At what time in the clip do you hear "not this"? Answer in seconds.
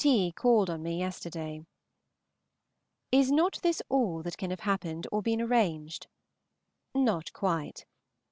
3.31-3.83